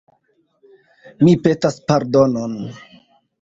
[1.27, 2.57] Mi petas pardonon.